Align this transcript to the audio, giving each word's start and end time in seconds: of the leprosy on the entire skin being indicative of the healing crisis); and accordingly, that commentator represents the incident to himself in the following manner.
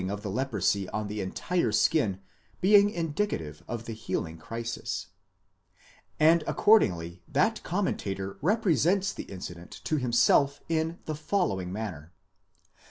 of 0.09 0.23
the 0.23 0.31
leprosy 0.31 0.89
on 0.89 1.07
the 1.07 1.21
entire 1.21 1.71
skin 1.71 2.19
being 2.59 2.89
indicative 2.89 3.61
of 3.67 3.85
the 3.85 3.93
healing 3.93 4.35
crisis); 4.35 5.09
and 6.19 6.43
accordingly, 6.47 7.21
that 7.27 7.61
commentator 7.61 8.39
represents 8.41 9.13
the 9.13 9.25
incident 9.25 9.69
to 9.83 9.97
himself 9.97 10.59
in 10.67 10.97
the 11.05 11.13
following 11.13 11.71
manner. 11.71 12.11